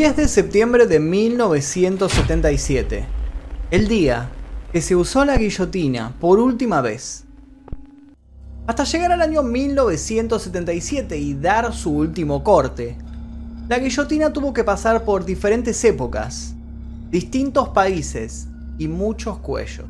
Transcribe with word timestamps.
10 0.00 0.16
de 0.16 0.28
septiembre 0.28 0.86
de 0.86 0.98
1977. 0.98 3.04
El 3.70 3.86
día 3.86 4.30
que 4.72 4.80
se 4.80 4.96
usó 4.96 5.26
la 5.26 5.36
guillotina 5.36 6.14
por 6.18 6.38
última 6.38 6.80
vez. 6.80 7.24
Hasta 8.66 8.84
llegar 8.84 9.12
al 9.12 9.20
año 9.20 9.42
1977 9.42 11.18
y 11.18 11.34
dar 11.34 11.74
su 11.74 11.90
último 11.90 12.42
corte, 12.42 12.96
la 13.68 13.78
guillotina 13.78 14.32
tuvo 14.32 14.54
que 14.54 14.64
pasar 14.64 15.04
por 15.04 15.26
diferentes 15.26 15.84
épocas, 15.84 16.54
distintos 17.10 17.68
países 17.68 18.48
y 18.78 18.88
muchos 18.88 19.36
cuellos. 19.40 19.84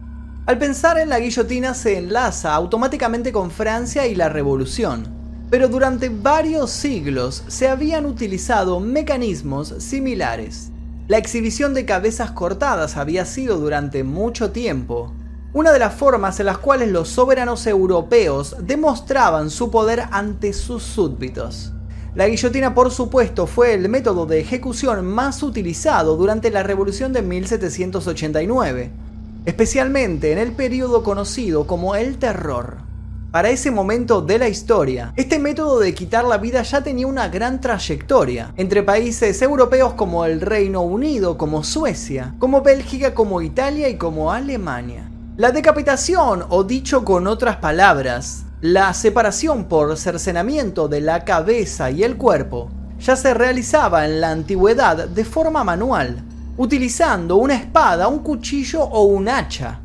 Al 0.44 0.58
pensar 0.58 0.98
en 0.98 1.08
la 1.08 1.20
guillotina 1.20 1.72
se 1.72 1.98
enlaza 1.98 2.52
automáticamente 2.52 3.30
con 3.30 3.52
Francia 3.52 4.08
y 4.08 4.16
la 4.16 4.28
Revolución, 4.28 5.19
pero 5.50 5.68
durante 5.68 6.08
varios 6.08 6.70
siglos 6.70 7.42
se 7.48 7.68
habían 7.68 8.06
utilizado 8.06 8.78
mecanismos 8.80 9.74
similares. 9.78 10.70
La 11.08 11.18
exhibición 11.18 11.74
de 11.74 11.84
cabezas 11.84 12.30
cortadas 12.30 12.96
había 12.96 13.24
sido 13.24 13.58
durante 13.58 14.04
mucho 14.04 14.52
tiempo 14.52 15.12
una 15.52 15.72
de 15.72 15.80
las 15.80 15.94
formas 15.94 16.38
en 16.38 16.46
las 16.46 16.58
cuales 16.58 16.90
los 16.90 17.08
soberanos 17.08 17.66
europeos 17.66 18.54
demostraban 18.60 19.50
su 19.50 19.72
poder 19.72 20.04
ante 20.12 20.52
sus 20.52 20.84
súbditos. 20.84 21.72
La 22.14 22.28
guillotina, 22.28 22.72
por 22.72 22.92
supuesto, 22.92 23.48
fue 23.48 23.74
el 23.74 23.88
método 23.88 24.26
de 24.26 24.38
ejecución 24.38 25.04
más 25.04 25.42
utilizado 25.42 26.16
durante 26.16 26.50
la 26.50 26.62
Revolución 26.62 27.12
de 27.12 27.22
1789, 27.22 28.90
especialmente 29.44 30.30
en 30.30 30.38
el 30.38 30.52
periodo 30.52 31.02
conocido 31.02 31.66
como 31.66 31.96
el 31.96 32.18
Terror. 32.18 32.89
Para 33.30 33.50
ese 33.50 33.70
momento 33.70 34.22
de 34.22 34.40
la 34.40 34.48
historia, 34.48 35.12
este 35.14 35.38
método 35.38 35.78
de 35.78 35.94
quitar 35.94 36.24
la 36.24 36.36
vida 36.36 36.62
ya 36.62 36.82
tenía 36.82 37.06
una 37.06 37.28
gran 37.28 37.60
trayectoria 37.60 38.52
entre 38.56 38.82
países 38.82 39.40
europeos 39.40 39.92
como 39.92 40.24
el 40.24 40.40
Reino 40.40 40.80
Unido, 40.80 41.38
como 41.38 41.62
Suecia, 41.62 42.34
como 42.40 42.60
Bélgica, 42.62 43.14
como 43.14 43.40
Italia 43.40 43.88
y 43.88 43.96
como 43.96 44.32
Alemania. 44.32 45.08
La 45.36 45.52
decapitación, 45.52 46.44
o 46.48 46.64
dicho 46.64 47.04
con 47.04 47.28
otras 47.28 47.58
palabras, 47.58 48.42
la 48.62 48.92
separación 48.94 49.66
por 49.66 49.96
cercenamiento 49.96 50.88
de 50.88 51.00
la 51.00 51.24
cabeza 51.24 51.88
y 51.92 52.02
el 52.02 52.16
cuerpo, 52.16 52.68
ya 52.98 53.14
se 53.14 53.32
realizaba 53.32 54.06
en 54.06 54.20
la 54.20 54.32
antigüedad 54.32 55.06
de 55.06 55.24
forma 55.24 55.62
manual, 55.62 56.24
utilizando 56.56 57.36
una 57.36 57.54
espada, 57.54 58.08
un 58.08 58.24
cuchillo 58.24 58.82
o 58.82 59.04
un 59.04 59.28
hacha. 59.28 59.78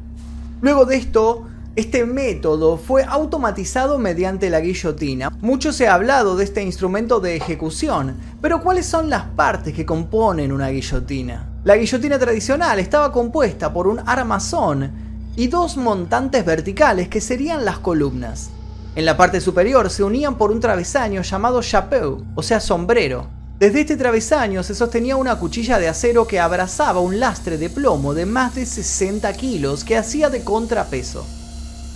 Luego 0.61 0.85
de 0.85 0.95
esto, 0.95 1.45
este 1.75 2.05
método 2.05 2.77
fue 2.77 3.03
automatizado 3.03 3.99
mediante 3.99 4.49
la 4.49 4.61
guillotina. 4.61 5.29
Mucho 5.41 5.73
se 5.73 5.89
ha 5.89 5.95
hablado 5.95 6.37
de 6.37 6.45
este 6.45 6.63
instrumento 6.63 7.19
de 7.19 7.35
ejecución, 7.35 8.15
pero 8.41 8.61
¿cuáles 8.61 8.85
son 8.85 9.09
las 9.09 9.23
partes 9.23 9.73
que 9.73 9.85
componen 9.85 10.53
una 10.53 10.69
guillotina? 10.69 11.49
La 11.65 11.75
guillotina 11.75 12.17
tradicional 12.17 12.79
estaba 12.79 13.11
compuesta 13.11 13.73
por 13.73 13.87
un 13.87 13.99
armazón 14.05 14.89
y 15.35 15.47
dos 15.47 15.75
montantes 15.75 16.45
verticales 16.45 17.09
que 17.09 17.19
serían 17.19 17.65
las 17.65 17.79
columnas. 17.79 18.51
En 18.95 19.03
la 19.03 19.17
parte 19.17 19.41
superior 19.41 19.89
se 19.89 20.03
unían 20.03 20.37
por 20.37 20.51
un 20.51 20.61
travesaño 20.61 21.23
llamado 21.23 21.61
chapeau, 21.61 22.23
o 22.35 22.41
sea 22.41 22.61
sombrero. 22.61 23.27
Desde 23.59 23.81
este 23.81 23.97
travesaño 23.97 24.63
se 24.63 24.75
sostenía 24.75 25.17
una 25.17 25.37
cuchilla 25.37 25.77
de 25.77 25.89
acero 25.89 26.25
que 26.25 26.39
abrazaba 26.39 27.01
un 27.01 27.19
lastre 27.19 27.57
de 27.57 27.69
plomo 27.69 28.13
de 28.13 28.25
más 28.25 28.55
de 28.55 28.65
60 28.65 29.33
kilos 29.33 29.83
que 29.83 29.97
hacía 29.97 30.29
de 30.29 30.41
contrapeso. 30.41 31.25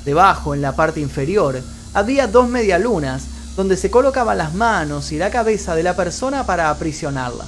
Debajo, 0.06 0.54
en 0.54 0.62
la 0.62 0.76
parte 0.76 1.00
inferior, 1.00 1.62
había 1.94 2.28
dos 2.28 2.48
medialunas 2.50 3.26
donde 3.56 3.78
se 3.78 3.92
colocaban 3.92 4.38
las 4.38 4.54
manos 4.54 5.12
y 5.12 5.18
la 5.18 5.30
cabeza 5.30 5.76
de 5.76 5.84
la 5.84 5.96
persona 5.96 6.46
para 6.46 6.70
aprisionarla. 6.70 7.46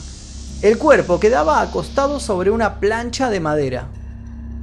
El 0.62 0.78
cuerpo 0.78 1.20
quedaba 1.20 1.62
acostado 1.62 2.20
sobre 2.20 2.52
una 2.52 2.80
plancha 2.80 3.30
de 3.30 3.40
madera. 3.40 3.88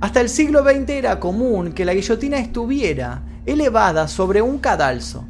Hasta 0.01 0.21
el 0.21 0.29
siglo 0.29 0.63
XX 0.63 0.91
era 0.91 1.19
común 1.19 1.73
que 1.73 1.85
la 1.85 1.95
guillotina 1.95 2.39
estuviera 2.39 3.23
elevada 3.47 4.07
sobre 4.07 4.43
un 4.43 4.59
cadalso. 4.59 5.25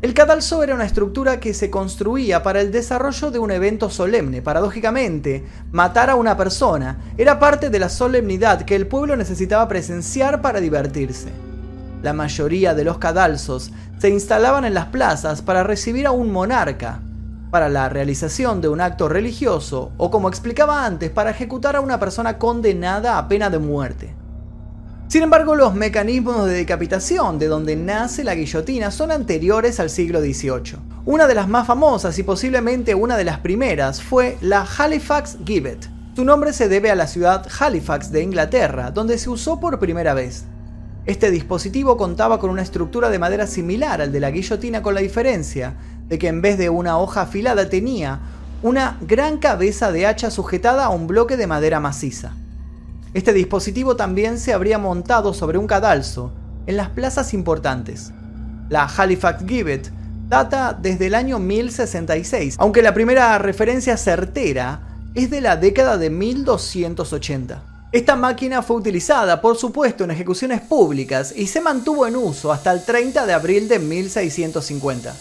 El 0.00 0.14
cadalso 0.14 0.62
era 0.62 0.74
una 0.74 0.86
estructura 0.86 1.40
que 1.40 1.54
se 1.54 1.70
construía 1.70 2.42
para 2.42 2.60
el 2.60 2.72
desarrollo 2.72 3.30
de 3.30 3.38
un 3.38 3.50
evento 3.50 3.90
solemne. 3.90 4.42
Paradójicamente, 4.42 5.44
matar 5.70 6.08
a 6.08 6.16
una 6.16 6.36
persona 6.36 6.98
era 7.18 7.38
parte 7.38 7.68
de 7.68 7.78
la 7.78 7.88
solemnidad 7.88 8.62
que 8.62 8.76
el 8.76 8.86
pueblo 8.86 9.16
necesitaba 9.16 9.68
presenciar 9.68 10.40
para 10.40 10.60
divertirse. 10.60 11.51
La 12.02 12.12
mayoría 12.12 12.74
de 12.74 12.84
los 12.84 12.98
cadalsos 12.98 13.70
se 13.98 14.08
instalaban 14.10 14.64
en 14.64 14.74
las 14.74 14.86
plazas 14.86 15.40
para 15.40 15.62
recibir 15.62 16.06
a 16.06 16.10
un 16.10 16.32
monarca, 16.32 17.00
para 17.52 17.68
la 17.68 17.88
realización 17.88 18.60
de 18.60 18.68
un 18.68 18.80
acto 18.80 19.08
religioso 19.08 19.92
o 19.98 20.10
como 20.10 20.28
explicaba 20.28 20.84
antes, 20.84 21.10
para 21.10 21.30
ejecutar 21.30 21.76
a 21.76 21.80
una 21.80 22.00
persona 22.00 22.38
condenada 22.38 23.18
a 23.18 23.28
pena 23.28 23.50
de 23.50 23.58
muerte. 23.58 24.16
Sin 25.06 25.22
embargo, 25.22 25.54
los 25.54 25.74
mecanismos 25.74 26.46
de 26.46 26.54
decapitación 26.54 27.38
de 27.38 27.46
donde 27.46 27.76
nace 27.76 28.24
la 28.24 28.34
guillotina 28.34 28.90
son 28.90 29.12
anteriores 29.12 29.78
al 29.78 29.90
siglo 29.90 30.20
XVIII. 30.20 30.78
Una 31.04 31.26
de 31.26 31.34
las 31.34 31.48
más 31.48 31.66
famosas 31.66 32.18
y 32.18 32.22
posiblemente 32.22 32.94
una 32.94 33.16
de 33.16 33.24
las 33.24 33.38
primeras 33.38 34.02
fue 34.02 34.38
la 34.40 34.66
Halifax 34.78 35.36
Gibbet. 35.44 35.88
Su 36.16 36.24
nombre 36.24 36.52
se 36.52 36.68
debe 36.68 36.90
a 36.90 36.94
la 36.94 37.06
ciudad 37.06 37.46
Halifax 37.60 38.10
de 38.10 38.22
Inglaterra, 38.22 38.90
donde 38.90 39.18
se 39.18 39.28
usó 39.28 39.60
por 39.60 39.78
primera 39.78 40.14
vez. 40.14 40.46
Este 41.04 41.32
dispositivo 41.32 41.96
contaba 41.96 42.38
con 42.38 42.50
una 42.50 42.62
estructura 42.62 43.10
de 43.10 43.18
madera 43.18 43.48
similar 43.48 44.00
al 44.00 44.12
de 44.12 44.20
la 44.20 44.30
guillotina 44.30 44.82
con 44.82 44.94
la 44.94 45.00
diferencia 45.00 45.74
de 46.08 46.16
que 46.16 46.28
en 46.28 46.42
vez 46.42 46.58
de 46.58 46.70
una 46.70 46.96
hoja 46.98 47.22
afilada 47.22 47.68
tenía 47.68 48.20
una 48.62 48.98
gran 49.00 49.38
cabeza 49.38 49.90
de 49.90 50.06
hacha 50.06 50.30
sujetada 50.30 50.84
a 50.84 50.90
un 50.90 51.08
bloque 51.08 51.36
de 51.36 51.48
madera 51.48 51.80
maciza. 51.80 52.34
Este 53.14 53.32
dispositivo 53.32 53.96
también 53.96 54.38
se 54.38 54.52
habría 54.52 54.78
montado 54.78 55.34
sobre 55.34 55.58
un 55.58 55.66
cadalso 55.66 56.32
en 56.66 56.76
las 56.76 56.90
plazas 56.90 57.34
importantes. 57.34 58.12
La 58.68 58.84
Halifax 58.84 59.44
Gibbet 59.44 59.90
data 60.28 60.78
desde 60.80 61.08
el 61.08 61.16
año 61.16 61.40
1066, 61.40 62.54
aunque 62.58 62.80
la 62.80 62.94
primera 62.94 63.36
referencia 63.38 63.96
certera 63.96 64.82
es 65.14 65.30
de 65.30 65.40
la 65.40 65.56
década 65.56 65.98
de 65.98 66.10
1280. 66.10 67.71
Esta 67.92 68.16
máquina 68.16 68.62
fue 68.62 68.76
utilizada, 68.76 69.42
por 69.42 69.58
supuesto, 69.58 70.04
en 70.04 70.12
ejecuciones 70.12 70.62
públicas 70.62 71.34
y 71.36 71.46
se 71.46 71.60
mantuvo 71.60 72.06
en 72.06 72.16
uso 72.16 72.50
hasta 72.50 72.72
el 72.72 72.82
30 72.82 73.26
de 73.26 73.34
abril 73.34 73.68
de 73.68 73.78
1650. 73.78 75.14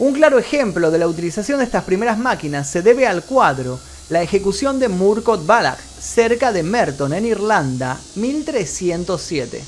Un 0.00 0.12
claro 0.12 0.38
ejemplo 0.38 0.90
de 0.90 0.98
la 0.98 1.08
utilización 1.08 1.60
de 1.60 1.64
estas 1.64 1.84
primeras 1.84 2.18
máquinas 2.18 2.68
se 2.68 2.82
debe 2.82 3.06
al 3.06 3.24
cuadro 3.24 3.80
La 4.10 4.20
ejecución 4.20 4.78
de 4.78 4.88
Murcott 4.88 5.46
Balach, 5.46 5.78
cerca 5.78 6.52
de 6.52 6.62
Merton, 6.62 7.14
en 7.14 7.24
Irlanda, 7.24 7.98
1307. 8.16 9.64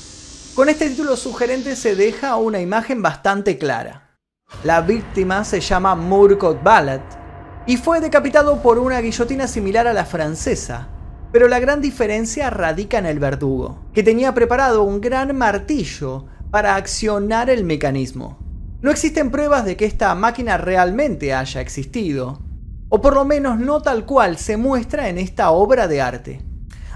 Con 0.53 0.69
este 0.69 0.89
título 0.89 1.17
sugerente 1.17 1.75
se 1.75 1.95
deja 1.95 2.35
una 2.35 2.59
imagen 2.61 3.01
bastante 3.01 3.57
clara. 3.57 4.15
La 4.63 4.81
víctima 4.81 5.43
se 5.43 5.59
llama 5.59 5.95
Murcott 5.95 6.61
Balach 6.61 7.01
y 7.65 7.77
fue 7.77 7.99
decapitado 7.99 8.61
por 8.61 8.77
una 8.77 9.01
guillotina 9.01 9.47
similar 9.47 9.87
a 9.87 9.93
la 9.93 10.05
francesa, 10.05 10.89
pero 11.33 11.47
la 11.47 11.59
gran 11.59 11.81
diferencia 11.81 12.51
radica 12.51 12.99
en 12.99 13.07
el 13.07 13.17
verdugo, 13.17 13.79
que 13.91 14.03
tenía 14.03 14.35
preparado 14.35 14.83
un 14.83 15.01
gran 15.01 15.35
martillo 15.35 16.27
para 16.51 16.75
accionar 16.75 17.49
el 17.49 17.63
mecanismo. 17.63 18.37
No 18.83 18.91
existen 18.91 19.31
pruebas 19.31 19.65
de 19.65 19.75
que 19.75 19.85
esta 19.85 20.13
máquina 20.13 20.57
realmente 20.57 21.33
haya 21.33 21.59
existido, 21.59 22.39
o 22.87 23.01
por 23.01 23.15
lo 23.15 23.25
menos 23.25 23.57
no 23.59 23.81
tal 23.81 24.05
cual 24.05 24.37
se 24.37 24.57
muestra 24.57 25.09
en 25.09 25.17
esta 25.17 25.49
obra 25.49 25.87
de 25.87 26.01
arte. 26.01 26.45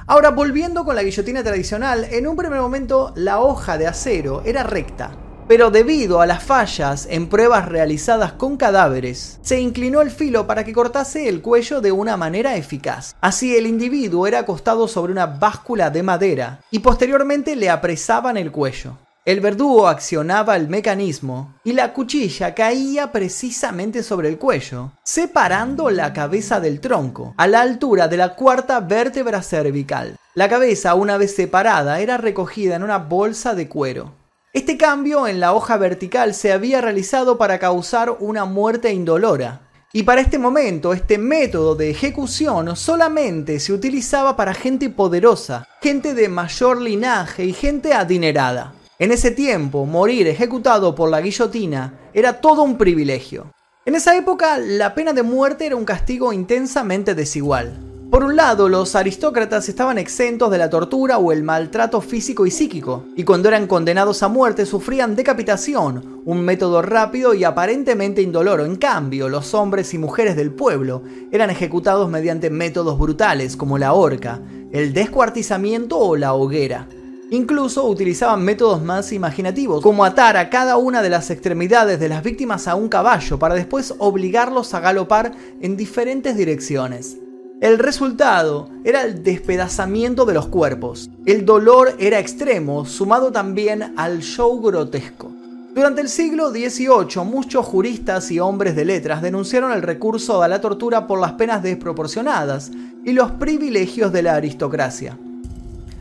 Ahora, 0.06 0.30
volviendo 0.30 0.86
con 0.86 0.96
la 0.96 1.02
guillotina 1.02 1.44
tradicional, 1.44 2.06
en 2.12 2.28
un 2.28 2.38
primer 2.38 2.62
momento 2.62 3.14
la 3.16 3.40
hoja 3.40 3.80
de 3.80 3.88
acero 3.88 4.44
era 4.46 4.62
recta, 4.62 5.18
pero 5.48 5.72
debido 5.72 6.22
a 6.22 6.26
las 6.26 6.44
fallas 6.44 7.08
en 7.10 7.28
pruebas 7.28 7.68
realizadas 7.68 8.34
con 8.34 8.58
cadáveres, 8.58 9.40
se 9.42 9.60
inclinó 9.60 10.02
el 10.02 10.12
filo 10.12 10.46
para 10.46 10.64
que 10.64 10.74
cortase 10.74 11.30
el 11.30 11.42
cuello 11.42 11.82
de 11.82 11.92
una 11.92 12.18
manera 12.18 12.56
eficaz. 12.56 13.16
Así 13.22 13.56
el 13.56 13.68
individuo 13.68 14.28
era 14.28 14.40
acostado 14.40 14.88
sobre 14.88 15.12
una 15.12 15.26
báscula 15.26 15.90
de 15.90 16.04
madera 16.04 16.60
y 16.72 16.80
posteriormente 16.80 17.56
le 17.56 17.70
apresaban 17.70 18.38
el 18.38 18.52
cuello. 18.52 18.98
El 19.28 19.42
verdugo 19.42 19.90
accionaba 19.90 20.56
el 20.56 20.70
mecanismo 20.70 21.56
y 21.66 21.74
la 21.74 21.92
cuchilla 21.92 22.56
caía 22.56 23.12
precisamente 23.12 24.02
sobre 24.02 24.30
el 24.30 24.38
cuello, 24.38 24.94
separando 25.04 25.90
la 25.90 26.14
cabeza 26.14 26.62
del 26.62 26.80
tronco, 26.80 27.34
a 27.36 27.46
la 27.46 27.60
altura 27.60 28.08
de 28.08 28.16
la 28.16 28.36
cuarta 28.36 28.80
vértebra 28.80 29.42
cervical. 29.42 30.16
La 30.34 30.48
cabeza, 30.48 30.96
una 30.96 31.18
vez 31.18 31.36
separada, 31.36 32.00
era 32.00 32.16
recogida 32.16 32.78
en 32.78 32.84
una 32.84 33.00
bolsa 33.00 33.54
de 33.54 33.68
cuero. 33.68 34.14
Este 34.58 34.76
cambio 34.76 35.28
en 35.28 35.40
la 35.40 35.54
hoja 35.54 35.78
vertical 35.78 36.34
se 36.34 36.52
había 36.52 36.82
realizado 36.82 37.38
para 37.38 37.60
causar 37.60 38.18
una 38.20 38.46
muerte 38.46 38.92
indolora. 38.92 39.62
Y 39.94 40.02
para 40.02 40.20
este 40.20 40.40
momento, 40.40 40.94
este 40.94 41.20
método 41.20 41.76
de 41.76 41.92
ejecución 41.92 42.76
solamente 42.76 43.60
se 43.60 43.72
utilizaba 43.72 44.36
para 44.36 44.56
gente 44.56 44.90
poderosa, 44.90 45.68
gente 45.80 46.16
de 46.16 46.28
mayor 46.28 46.82
linaje 46.82 47.46
y 47.46 47.54
gente 47.54 47.94
adinerada. 47.94 48.74
En 48.98 49.12
ese 49.12 49.30
tiempo, 49.30 49.86
morir 49.86 50.26
ejecutado 50.26 50.96
por 50.96 51.12
la 51.12 51.22
guillotina 51.22 51.94
era 52.16 52.42
todo 52.42 52.64
un 52.64 52.80
privilegio. 52.80 53.54
En 53.86 53.94
esa 53.94 54.18
época, 54.18 54.58
la 54.58 54.96
pena 54.96 55.14
de 55.14 55.22
muerte 55.22 55.68
era 55.68 55.76
un 55.76 55.86
castigo 55.86 56.34
intensamente 56.34 57.14
desigual. 57.14 57.87
Por 58.10 58.24
un 58.24 58.38
lado, 58.38 58.70
los 58.70 58.96
aristócratas 58.96 59.68
estaban 59.68 59.98
exentos 59.98 60.50
de 60.50 60.58
la 60.58 60.70
tortura 60.70 61.18
o 61.18 61.34
el 61.34 61.44
maltrato 61.44 62.00
físico 62.00 62.46
y 62.46 62.52
psíquico, 62.52 63.04
y 63.18 63.26
cuando 63.26 63.50
eran 63.50 63.68
condenados 63.68 64.24
a 64.24 64.30
muerte 64.30 64.66
sufrían 64.66 65.14
decapitación, 65.14 66.22
un 66.24 66.42
método 66.42 66.82
rápido 66.82 67.34
y 67.34 67.44
aparentemente 67.44 68.22
indoloro. 68.22 68.64
En 68.64 68.78
cambio, 68.78 69.28
los 69.28 69.54
hombres 69.54 69.94
y 69.94 69.98
mujeres 69.98 70.38
del 70.38 70.52
pueblo 70.52 71.04
eran 71.34 71.50
ejecutados 71.50 72.10
mediante 72.10 72.50
métodos 72.50 72.98
brutales 72.98 73.58
como 73.58 73.78
la 73.78 73.92
horca, 73.92 74.40
el 74.72 74.94
descuartizamiento 74.94 76.00
o 76.00 76.16
la 76.16 76.34
hoguera. 76.34 76.88
Incluso 77.30 77.86
utilizaban 77.90 78.42
métodos 78.42 78.82
más 78.82 79.12
imaginativos, 79.12 79.84
como 79.84 80.06
atar 80.06 80.38
a 80.38 80.50
cada 80.50 80.78
una 80.78 81.02
de 81.02 81.10
las 81.10 81.30
extremidades 81.30 82.00
de 82.00 82.08
las 82.08 82.24
víctimas 82.24 82.70
a 82.70 82.76
un 82.76 82.88
caballo 82.88 83.38
para 83.38 83.56
después 83.56 83.94
obligarlos 83.98 84.74
a 84.74 84.80
galopar 84.80 85.34
en 85.60 85.76
diferentes 85.76 86.38
direcciones. 86.38 87.18
El 87.60 87.80
resultado 87.80 88.70
era 88.84 89.02
el 89.02 89.24
despedazamiento 89.24 90.26
de 90.26 90.36
los 90.36 90.46
cuerpos. 90.46 91.10
El 91.26 91.44
dolor 91.44 91.96
era 91.98 92.20
extremo, 92.20 92.86
sumado 92.86 93.32
también 93.32 93.96
al 93.98 94.20
show 94.20 94.62
grotesco. 94.62 95.32
Durante 95.74 96.02
el 96.02 96.10
siglo 96.10 96.52
XVIII, 96.52 97.26
muchos 97.26 97.66
juristas 97.66 98.30
y 98.30 98.40
hombres 98.40 98.76
de 98.76 98.86
letras 98.86 99.24
denunciaron 99.24 99.72
el 99.72 99.82
recurso 99.82 100.44
a 100.44 100.48
la 100.48 100.62
tortura 100.62 101.08
por 101.08 101.20
las 101.20 101.34
penas 101.34 101.64
desproporcionadas 101.64 102.70
y 103.04 103.14
los 103.14 103.32
privilegios 103.32 104.14
de 104.14 104.22
la 104.22 104.36
aristocracia. 104.36 105.18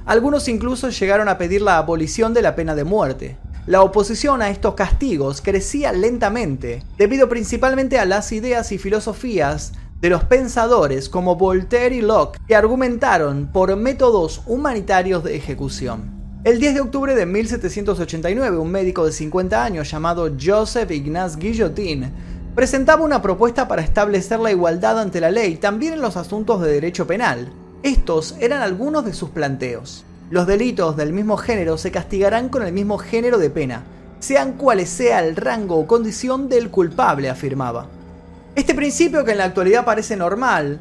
Algunos 0.05 0.49
incluso 0.49 0.91
llegaron 0.91 1.31
a 1.31 1.39
pedir 1.39 1.63
la 1.63 1.79
abolición 1.79 2.35
de 2.35 2.43
la 2.43 2.55
pena 2.55 2.75
de 2.75 2.85
muerte. 2.85 3.39
La 3.67 3.81
oposición 3.81 4.43
a 4.43 4.51
estos 4.51 4.75
castigos 4.75 5.41
crecía 5.41 5.93
lentamente, 5.93 6.83
debido 6.99 7.31
principalmente 7.31 7.99
a 7.99 8.05
las 8.05 8.31
ideas 8.31 8.73
y 8.73 8.79
filosofías 8.79 9.73
de 10.01 10.11
los 10.11 10.25
pensadores 10.25 11.09
como 11.09 11.37
Voltaire 11.37 11.97
y 11.97 12.01
Locke 12.03 12.39
que 12.47 12.55
argumentaron 12.55 13.51
por 13.53 13.75
métodos 13.77 14.43
humanitarios 14.47 15.25
de 15.25 15.37
ejecución. 15.37 16.15
El 16.45 16.61
10 16.61 16.75
de 16.75 16.81
octubre 16.81 17.15
de 17.15 17.27
1789, 17.27 18.59
un 18.59 18.71
médico 18.71 19.05
de 19.05 19.13
50 19.13 19.65
años 19.65 19.91
llamado 19.91 20.31
Joseph 20.41 20.91
Ignace 20.91 21.39
Guillotin 21.39 22.13
presentaba 22.55 23.05
una 23.05 23.21
propuesta 23.21 23.67
para 23.67 23.83
establecer 23.83 24.39
la 24.39 24.53
igualdad 24.53 25.01
ante 25.01 25.21
la 25.21 25.31
ley 25.31 25.57
también 25.57 25.95
en 25.95 26.01
los 26.01 26.17
asuntos 26.17 26.61
de 26.63 26.71
derecho 26.71 27.07
penal. 27.07 27.53
Estos 27.83 28.37
eran 28.39 28.63
algunos 28.63 29.05
de 29.05 29.13
sus 29.13 29.31
planteos. 29.31 30.05
Los 30.31 30.47
delitos 30.47 30.97
del 30.97 31.13
mismo 31.13 31.37
género 31.37 31.79
se 31.79 31.91
castigarán 31.91 32.49
con 32.49 32.63
el 32.63 32.73
mismo 32.73 32.99
género 32.99 33.39
de 33.39 33.51
pena, 33.51 33.85
sean 34.21 34.53
cuales 34.53 34.89
sea 34.89 35.25
el 35.25 35.37
rango 35.37 35.77
o 35.77 35.87
condición 35.87 36.49
del 36.49 36.71
culpable, 36.71 37.29
afirmaba. 37.29 37.89
Este 38.57 38.75
principio 38.75 39.23
que 39.23 39.33
en 39.33 39.39
la 39.39 39.45
actualidad 39.45 39.85
parece 39.85 40.17
normal, 40.17 40.81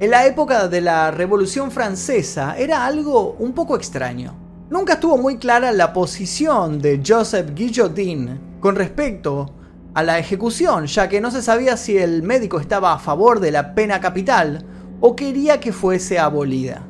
en 0.00 0.10
la 0.10 0.26
época 0.26 0.66
de 0.66 0.80
la 0.80 1.12
Revolución 1.12 1.70
Francesa 1.70 2.56
era 2.58 2.84
algo 2.84 3.36
un 3.38 3.52
poco 3.52 3.76
extraño. 3.76 4.34
Nunca 4.70 4.94
estuvo 4.94 5.16
muy 5.16 5.36
clara 5.36 5.70
la 5.70 5.92
posición 5.92 6.80
de 6.80 7.00
Joseph 7.06 7.50
Guillotin 7.54 8.58
con 8.58 8.74
respecto 8.74 9.54
a 9.94 10.02
la 10.02 10.18
ejecución, 10.18 10.86
ya 10.86 11.08
que 11.08 11.20
no 11.20 11.30
se 11.30 11.42
sabía 11.42 11.76
si 11.76 11.96
el 11.96 12.24
médico 12.24 12.58
estaba 12.58 12.92
a 12.92 12.98
favor 12.98 13.38
de 13.38 13.52
la 13.52 13.72
pena 13.76 14.00
capital 14.00 14.64
o 15.00 15.14
quería 15.14 15.60
que 15.60 15.72
fuese 15.72 16.18
abolida. 16.18 16.82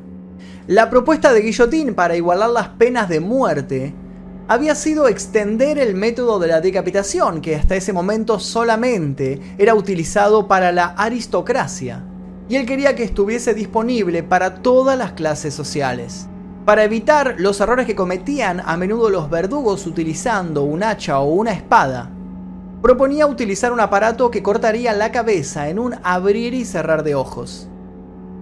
La 0.65 0.89
propuesta 0.89 1.31
de 1.31 1.41
Guillotin 1.41 1.93
para 1.93 2.15
igualar 2.15 2.49
las 2.49 2.69
penas 2.69 3.07
de 3.07 3.19
muerte 3.19 3.93
había 4.47 4.75
sido 4.75 5.07
extender 5.07 5.79
el 5.79 5.95
método 5.95 6.37
de 6.39 6.47
la 6.47 6.61
decapitación, 6.61 7.41
que 7.41 7.55
hasta 7.55 7.75
ese 7.75 7.93
momento 7.93 8.39
solamente 8.39 9.39
era 9.57 9.73
utilizado 9.73 10.47
para 10.47 10.71
la 10.71 10.87
aristocracia, 10.87 12.03
y 12.49 12.55
él 12.57 12.65
quería 12.65 12.95
que 12.95 13.03
estuviese 13.03 13.53
disponible 13.53 14.21
para 14.21 14.55
todas 14.55 14.97
las 14.97 15.13
clases 15.13 15.53
sociales. 15.53 16.27
Para 16.65 16.83
evitar 16.83 17.35
los 17.39 17.59
errores 17.61 17.85
que 17.85 17.95
cometían 17.95 18.61
a 18.65 18.77
menudo 18.77 19.09
los 19.09 19.29
verdugos 19.29 19.85
utilizando 19.85 20.63
un 20.63 20.83
hacha 20.83 21.19
o 21.19 21.33
una 21.33 21.51
espada, 21.51 22.09
proponía 22.81 23.27
utilizar 23.27 23.71
un 23.71 23.79
aparato 23.79 24.29
que 24.29 24.43
cortaría 24.43 24.93
la 24.93 25.11
cabeza 25.11 25.69
en 25.69 25.79
un 25.79 25.95
abrir 26.03 26.53
y 26.53 26.65
cerrar 26.65 27.03
de 27.03 27.15
ojos. 27.15 27.69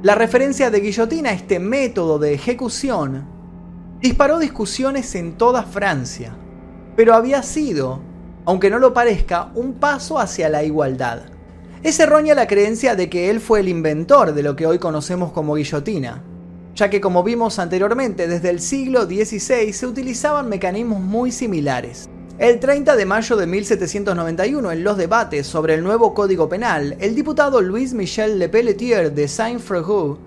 La 0.02 0.16
referencia 0.16 0.72
de 0.72 0.80
guillotina 0.80 1.30
a 1.30 1.34
este 1.34 1.60
método 1.60 2.18
de 2.18 2.34
ejecución 2.34 3.31
disparó 4.02 4.40
discusiones 4.40 5.14
en 5.14 5.34
toda 5.34 5.62
Francia, 5.64 6.36
pero 6.96 7.14
había 7.14 7.44
sido, 7.44 8.02
aunque 8.46 8.72
no 8.72 8.80
lo 8.80 8.94
parezca, 8.94 9.52
un 9.54 9.74
paso 9.74 10.18
hacia 10.18 10.50
la 10.50 10.64
igualdad. 10.64 11.22
Es 11.84 12.00
errónea 12.00 12.34
la 12.34 12.48
creencia 12.48 12.96
de 12.96 13.10
que 13.10 13.30
él 13.30 13.40
fue 13.40 13.60
el 13.60 13.70
inventor 13.70 14.34
de 14.34 14.44
lo 14.44 14.56
que 14.56 14.66
hoy 14.66 14.80
conocemos 14.80 15.32
como 15.32 15.54
guillotina, 15.54 16.24
ya 16.74 16.90
que 16.90 17.00
como 17.00 17.24
vimos 17.24 17.60
anteriormente, 17.60 18.28
desde 18.28 18.50
el 18.50 18.60
siglo 18.60 19.04
XVI 19.04 19.72
se 19.72 19.88
utilizaban 19.88 20.50
mecanismos 20.50 21.00
muy 21.00 21.32
similares. 21.32 22.10
El 22.40 22.60
30 22.60 22.96
de 22.96 23.06
mayo 23.06 23.36
de 23.36 23.46
1791, 23.46 24.72
en 24.72 24.84
los 24.84 24.98
debates 24.98 25.46
sobre 25.46 25.76
el 25.76 25.84
nuevo 25.84 26.16
Código 26.16 26.50
Penal, 26.50 26.98
el 27.00 27.14
diputado 27.14 27.62
Louis 27.62 27.94
Michel 27.94 28.40
Le 28.40 28.50
Pelletier 28.50 29.14
de 29.14 29.28
Saint-Frégou 29.28 30.18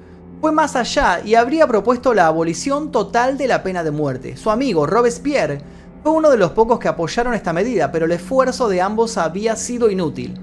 fue 0.45 0.53
más 0.53 0.77
allá 0.77 1.23
y 1.25 1.37
habría 1.37 1.67
propuesto 1.67 2.13
la 2.13 2.27
abolición 2.27 2.93
total 2.93 3.39
de 3.39 3.47
la 3.47 3.63
pena 3.63 3.83
de 3.83 3.91
muerte. 3.91 4.37
Su 4.37 4.51
amigo 4.51 4.85
Robespierre 4.85 5.63
fue 6.03 6.13
uno 6.13 6.29
de 6.29 6.37
los 6.37 6.51
pocos 6.51 6.79
que 6.79 6.87
apoyaron 6.87 7.33
esta 7.33 7.55
medida, 7.55 7.91
pero 7.91 8.05
el 8.05 8.13
esfuerzo 8.13 8.69
de 8.69 8.83
ambos 8.83 9.17
había 9.17 9.57
sido 9.57 9.89
inútil. 9.89 10.39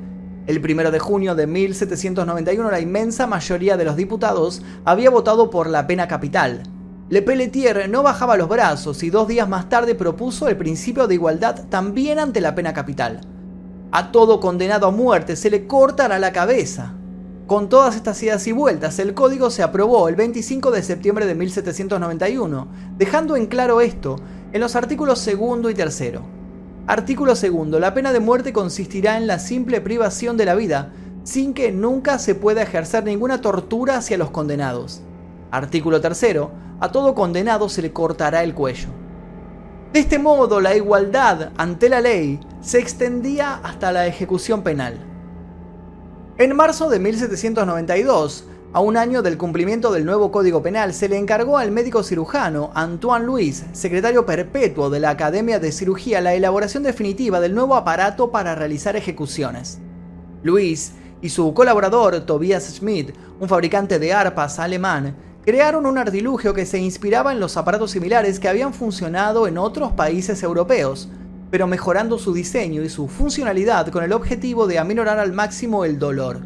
El 0.47 0.57
1 0.57 0.89
de 0.89 0.97
junio 0.97 1.35
de 1.35 1.45
1791 1.45 2.71
la 2.71 2.79
inmensa 2.79 3.27
mayoría 3.27 3.77
de 3.77 3.85
los 3.85 3.95
diputados 3.95 4.63
había 4.85 5.11
votado 5.11 5.51
por 5.51 5.69
la 5.69 5.85
pena 5.85 6.07
capital. 6.07 6.63
Le 7.09 7.21
Pelletier 7.21 7.87
no 7.87 8.01
bajaba 8.01 8.37
los 8.37 8.49
brazos 8.49 9.03
y 9.03 9.11
dos 9.11 9.27
días 9.27 9.47
más 9.47 9.69
tarde 9.69 9.93
propuso 9.93 10.47
el 10.47 10.57
principio 10.57 11.05
de 11.05 11.13
igualdad 11.13 11.65
también 11.69 12.17
ante 12.17 12.41
la 12.41 12.55
pena 12.55 12.73
capital. 12.73 13.21
A 13.91 14.11
todo 14.11 14.39
condenado 14.39 14.87
a 14.87 14.91
muerte 14.91 15.35
se 15.35 15.51
le 15.51 15.67
cortará 15.67 16.17
la 16.17 16.31
cabeza. 16.31 16.95
Con 17.51 17.67
todas 17.67 17.97
estas 17.97 18.23
idas 18.23 18.47
y 18.47 18.53
vueltas, 18.53 18.97
el 18.99 19.13
código 19.13 19.49
se 19.49 19.61
aprobó 19.61 20.07
el 20.07 20.15
25 20.15 20.71
de 20.71 20.81
septiembre 20.81 21.25
de 21.25 21.35
1791, 21.35 22.69
dejando 22.97 23.35
en 23.35 23.47
claro 23.47 23.81
esto 23.81 24.15
en 24.53 24.61
los 24.61 24.77
artículos 24.77 25.19
segundo 25.19 25.69
y 25.69 25.73
tercero. 25.73 26.21
Artículo 26.87 27.35
segundo. 27.35 27.77
La 27.77 27.93
pena 27.93 28.13
de 28.13 28.21
muerte 28.21 28.53
consistirá 28.53 29.17
en 29.17 29.27
la 29.27 29.37
simple 29.37 29.81
privación 29.81 30.37
de 30.37 30.45
la 30.45 30.55
vida, 30.55 30.93
sin 31.25 31.53
que 31.53 31.73
nunca 31.73 32.19
se 32.19 32.35
pueda 32.35 32.61
ejercer 32.61 33.03
ninguna 33.03 33.41
tortura 33.41 33.97
hacia 33.97 34.17
los 34.17 34.31
condenados. 34.31 35.01
Artículo 35.51 35.99
tercero. 35.99 36.51
A 36.79 36.93
todo 36.93 37.15
condenado 37.15 37.67
se 37.67 37.81
le 37.81 37.91
cortará 37.91 38.43
el 38.43 38.53
cuello. 38.53 38.87
De 39.91 39.99
este 39.99 40.19
modo, 40.19 40.61
la 40.61 40.73
igualdad 40.73 41.51
ante 41.57 41.89
la 41.89 41.99
ley 41.99 42.39
se 42.61 42.79
extendía 42.79 43.55
hasta 43.55 43.91
la 43.91 44.07
ejecución 44.07 44.61
penal. 44.61 45.10
En 46.41 46.55
marzo 46.55 46.89
de 46.89 46.97
1792, 46.97 48.45
a 48.73 48.79
un 48.79 48.97
año 48.97 49.21
del 49.21 49.37
cumplimiento 49.37 49.91
del 49.91 50.05
nuevo 50.05 50.31
Código 50.31 50.63
Penal, 50.63 50.91
se 50.95 51.07
le 51.07 51.19
encargó 51.19 51.59
al 51.59 51.69
médico 51.69 52.01
cirujano 52.01 52.71
Antoine 52.73 53.27
Louis, 53.27 53.63
secretario 53.73 54.25
perpetuo 54.25 54.89
de 54.89 54.99
la 54.99 55.11
Academia 55.11 55.59
de 55.59 55.71
Cirugía, 55.71 56.19
la 56.19 56.33
elaboración 56.33 56.81
definitiva 56.81 57.39
del 57.41 57.53
nuevo 57.53 57.75
aparato 57.75 58.31
para 58.31 58.55
realizar 58.55 58.95
ejecuciones. 58.95 59.77
Louis 60.41 60.93
y 61.21 61.29
su 61.29 61.53
colaborador 61.53 62.21
Tobias 62.21 62.63
Schmidt, 62.63 63.13
un 63.39 63.47
fabricante 63.47 63.99
de 63.99 64.11
arpas 64.11 64.57
alemán, 64.57 65.15
crearon 65.45 65.85
un 65.85 65.99
artilugio 65.99 66.55
que 66.55 66.65
se 66.65 66.79
inspiraba 66.79 67.33
en 67.33 67.39
los 67.39 67.55
aparatos 67.55 67.91
similares 67.91 68.39
que 68.39 68.49
habían 68.49 68.73
funcionado 68.73 69.45
en 69.45 69.59
otros 69.59 69.91
países 69.91 70.41
europeos, 70.41 71.07
pero 71.51 71.67
mejorando 71.67 72.17
su 72.17 72.33
diseño 72.33 72.81
y 72.81 72.89
su 72.89 73.07
funcionalidad 73.07 73.89
con 73.89 74.03
el 74.03 74.13
objetivo 74.13 74.65
de 74.65 74.79
aminorar 74.79 75.19
al 75.19 75.33
máximo 75.33 75.85
el 75.85 75.99
dolor. 75.99 76.39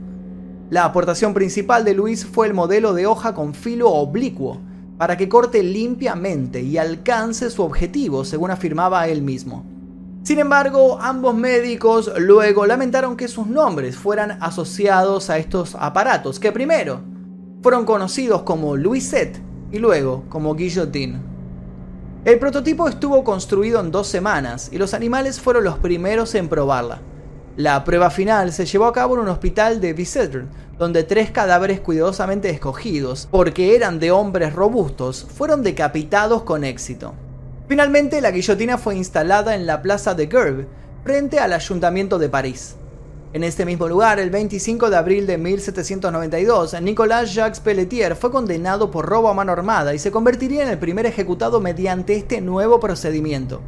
La 0.72 0.84
aportación 0.84 1.36
principal 1.36 1.86
de 1.86 1.94
Luis 1.94 2.26
fue 2.26 2.48
el 2.48 2.56
modelo 2.56 2.94
de 2.96 3.06
hoja 3.06 3.36
con 3.36 3.54
filo 3.54 3.92
oblicuo, 3.92 4.60
para 4.98 5.16
que 5.16 5.30
corte 5.30 5.62
limpiamente 5.62 6.62
y 6.62 6.78
alcance 6.78 7.50
su 7.50 7.62
objetivo, 7.62 8.26
según 8.26 8.50
afirmaba 8.50 9.08
él 9.08 9.22
mismo. 9.22 9.66
Sin 10.24 10.40
embargo, 10.40 10.98
ambos 11.00 11.36
médicos 11.36 12.12
luego 12.18 12.66
lamentaron 12.66 13.16
que 13.16 13.28
sus 13.28 13.46
nombres 13.46 13.96
fueran 13.96 14.40
asociados 14.42 15.30
a 15.30 15.38
estos 15.38 15.76
aparatos, 15.76 16.40
que 16.40 16.52
primero 16.52 17.02
fueron 17.62 17.86
conocidos 17.86 18.42
como 18.42 18.76
Louisette 18.76 19.40
y 19.72 19.78
luego 19.78 20.24
como 20.30 20.56
Guillotine. 20.56 21.35
El 22.26 22.40
prototipo 22.40 22.90
estuvo 22.90 23.24
construido 23.24 23.80
en 23.80 23.92
dos 23.92 24.08
semanas 24.08 24.70
y 24.72 24.80
los 24.80 24.96
animales 24.96 25.40
fueron 25.40 25.64
los 25.64 25.78
primeros 25.78 26.34
en 26.34 26.50
probarla. 26.50 26.98
La 27.56 27.84
prueba 27.84 28.10
final 28.10 28.52
se 28.52 28.66
llevó 28.66 28.86
a 28.86 28.94
cabo 28.94 29.14
en 29.14 29.22
un 29.22 29.28
hospital 29.28 29.80
de 29.80 29.94
Bicêtre, 29.94 30.46
donde 30.80 31.04
tres 31.04 31.30
cadáveres 31.30 31.82
cuidadosamente 31.82 32.50
escogidos, 32.50 33.28
porque 33.30 33.76
eran 33.76 34.00
de 34.00 34.10
hombres 34.10 34.54
robustos, 34.54 35.28
fueron 35.36 35.62
decapitados 35.62 36.42
con 36.42 36.64
éxito. 36.64 37.14
Finalmente, 37.68 38.20
la 38.22 38.32
guillotina 38.32 38.80
fue 38.80 38.96
instalada 38.96 39.54
en 39.54 39.68
la 39.68 39.84
plaza 39.84 40.16
de 40.16 40.26
Gerbe, 40.26 40.68
frente 41.04 41.38
al 41.38 41.54
ayuntamiento 41.54 42.18
de 42.18 42.30
París. 42.30 42.76
En 43.36 43.44
este 43.44 43.66
mismo 43.66 43.90
lugar, 43.90 44.18
el 44.18 44.30
25 44.30 44.90
de 44.90 44.96
abril 44.96 45.28
de 45.28 45.38
1792, 45.38 46.82
Nicolas 46.82 47.34
Jacques 47.34 47.60
Pelletier 47.60 48.16
fue 48.16 48.32
condenado 48.32 48.90
por 48.90 49.06
robo 49.06 49.28
a 49.28 49.34
mano 49.34 49.52
armada 49.52 49.94
y 49.94 50.00
se 50.00 50.10
convertiría 50.10 50.64
en 50.64 50.70
el 50.70 50.80
primer 50.80 51.06
ejecutado 51.06 51.60
mediante 51.60 52.16
este 52.16 52.40
nuevo 52.40 52.80
procedimiento. 52.80 53.60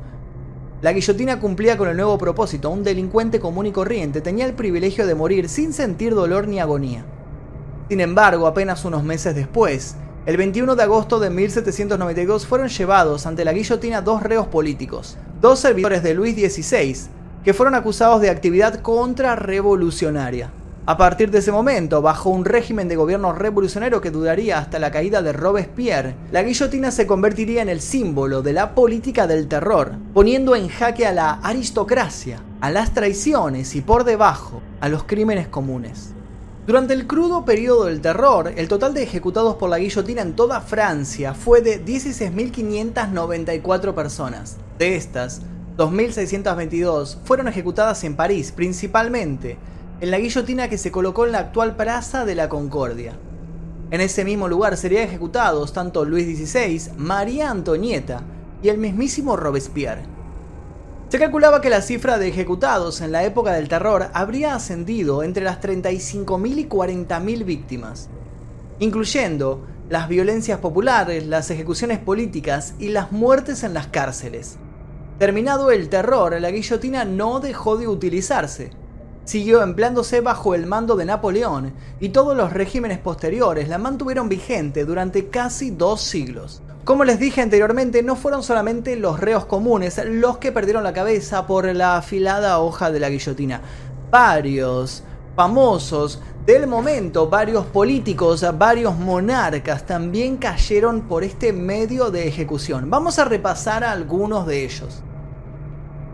La 0.81 0.93
guillotina 0.93 1.41
cumplía 1.41 1.77
con 1.77 1.89
el 1.89 1.97
nuevo 1.97 2.17
propósito. 2.17 2.69
Un 2.69 2.85
delincuente 2.85 3.41
común 3.41 3.65
y 3.65 3.73
corriente 3.73 4.21
tenía 4.21 4.45
el 4.45 4.53
privilegio 4.53 5.05
de 5.05 5.15
morir 5.15 5.49
sin 5.49 5.73
sentir 5.73 6.15
dolor 6.15 6.47
ni 6.47 6.61
agonía. 6.61 7.03
Sin 7.89 7.99
embargo, 7.99 8.47
apenas 8.47 8.85
unos 8.85 9.03
meses 9.03 9.35
después, 9.35 9.97
el 10.25 10.37
21 10.37 10.77
de 10.77 10.83
agosto 10.83 11.19
de 11.19 11.29
1792 11.29 12.47
fueron 12.47 12.69
llevados 12.69 13.25
ante 13.25 13.43
la 13.43 13.51
guillotina 13.51 13.99
dos 14.01 14.23
reos 14.23 14.47
políticos, 14.47 15.17
dos 15.41 15.59
servidores 15.59 16.03
de 16.03 16.13
Luis 16.13 16.35
XVI, 16.35 17.16
que 17.47 17.53
fueron 17.53 17.75
acusados 17.75 18.19
de 18.19 18.29
actividad 18.29 18.81
contrarrevolucionaria. 18.81 20.51
A 20.85 20.97
partir 20.97 21.31
de 21.31 21.37
ese 21.37 21.53
momento, 21.53 22.01
bajo 22.01 22.29
un 22.29 22.43
régimen 22.43 22.89
de 22.89 22.97
gobierno 22.97 23.31
revolucionario 23.31 24.01
que 24.01 24.11
duraría 24.11 24.57
hasta 24.57 24.79
la 24.79 24.91
caída 24.91 25.21
de 25.21 25.31
Robespierre, 25.31 26.17
la 26.33 26.43
guillotina 26.43 26.91
se 26.91 27.07
convertiría 27.07 27.61
en 27.61 27.69
el 27.69 27.79
símbolo 27.79 28.41
de 28.41 28.51
la 28.51 28.75
política 28.75 29.27
del 29.27 29.47
terror, 29.47 29.93
poniendo 30.13 30.57
en 30.57 30.67
jaque 30.67 31.07
a 31.07 31.13
la 31.13 31.35
aristocracia, 31.35 32.41
a 32.59 32.69
las 32.69 32.93
traiciones 32.93 33.75
y 33.75 33.81
por 33.81 34.03
debajo 34.03 34.61
a 34.81 34.89
los 34.89 35.05
crímenes 35.05 35.47
comunes. 35.47 36.09
Durante 36.65 36.95
el 36.95 37.07
crudo 37.07 37.45
periodo 37.45 37.85
del 37.85 38.01
terror, 38.01 38.51
el 38.57 38.67
total 38.67 38.93
de 38.93 39.03
ejecutados 39.03 39.55
por 39.55 39.69
la 39.69 39.79
guillotina 39.79 40.21
en 40.21 40.35
toda 40.35 40.59
Francia 40.59 41.33
fue 41.33 41.61
de 41.61 41.81
16.594 41.85 43.93
personas. 43.93 44.57
De 44.77 44.97
estas, 44.97 45.43
2.622 45.77 47.17
fueron 47.23 47.47
ejecutadas 47.47 48.03
en 48.03 48.15
París 48.15 48.51
principalmente, 48.51 49.59
en 50.01 50.09
la 50.09 50.17
guillotina 50.17 50.69
que 50.69 50.79
se 50.79 50.91
colocó 50.91 51.27
en 51.27 51.33
la 51.33 51.39
actual 51.39 51.75
Plaza 51.75 52.25
de 52.25 52.33
la 52.33 52.49
Concordia. 52.49 53.13
En 53.91 54.01
ese 54.01 54.25
mismo 54.25 54.47
lugar 54.47 54.75
serían 54.75 55.03
ejecutados 55.03 55.73
tanto 55.73 56.03
Luis 56.03 56.25
XVI, 56.35 56.93
María 56.97 57.51
Antonieta 57.51 58.21
y 58.63 58.69
el 58.69 58.79
mismísimo 58.79 59.37
Robespierre. 59.37 60.01
Se 61.09 61.19
calculaba 61.19 61.61
que 61.61 61.69
la 61.69 61.83
cifra 61.83 62.17
de 62.17 62.27
ejecutados 62.27 62.99
en 63.01 63.11
la 63.11 63.23
época 63.23 63.53
del 63.53 63.69
terror 63.69 64.07
habría 64.13 64.55
ascendido 64.55 65.21
entre 65.21 65.43
las 65.43 65.61
35.000 65.61 66.57
y 66.57 66.67
40.000 66.67 67.45
víctimas, 67.45 68.09
incluyendo 68.79 69.65
las 69.89 70.09
violencias 70.09 70.59
populares, 70.59 71.27
las 71.27 71.51
ejecuciones 71.51 71.99
políticas 71.99 72.73
y 72.79 72.89
las 72.89 73.11
muertes 73.11 73.63
en 73.63 73.75
las 73.75 73.87
cárceles. 73.87 74.57
Terminado 75.17 75.71
el 75.71 75.89
terror, 75.89 76.39
la 76.39 76.51
guillotina 76.51 77.03
no 77.03 77.39
dejó 77.39 77.75
de 77.77 77.87
utilizarse, 77.87 78.69
siguió 79.25 79.63
empleándose 79.63 80.21
bajo 80.21 80.53
el 80.53 80.67
mando 80.67 80.95
de 80.95 81.05
Napoleón 81.05 81.73
y 81.99 82.09
todos 82.09 82.37
los 82.37 82.53
regímenes 82.53 82.99
posteriores 82.99 83.67
la 83.67 83.79
mantuvieron 83.79 84.29
vigente 84.29 84.85
durante 84.85 85.29
casi 85.29 85.71
dos 85.71 86.01
siglos. 86.01 86.61
Como 86.83 87.03
les 87.03 87.19
dije 87.19 87.41
anteriormente, 87.41 88.03
no 88.03 88.15
fueron 88.15 88.43
solamente 88.43 88.95
los 88.95 89.19
reos 89.19 89.45
comunes 89.45 89.99
los 90.05 90.37
que 90.37 90.51
perdieron 90.51 90.83
la 90.83 90.93
cabeza 90.93 91.47
por 91.47 91.65
la 91.75 91.97
afilada 91.97 92.59
hoja 92.59 92.91
de 92.91 92.99
la 92.99 93.09
guillotina. 93.09 93.61
Varios 94.11 95.01
famosos 95.35 96.21
del 96.45 96.67
momento, 96.67 97.27
varios 97.27 97.65
políticos, 97.65 98.45
varios 98.55 98.95
monarcas 98.95 99.83
también 99.83 100.37
cayeron 100.37 101.01
por 101.01 101.23
este 101.23 101.53
medio 101.53 102.11
de 102.11 102.27
ejecución. 102.27 102.89
Vamos 102.91 103.17
a 103.17 103.25
repasar 103.25 103.83
a 103.83 103.91
algunos 103.91 104.45
de 104.45 104.63
ellos. 104.63 105.03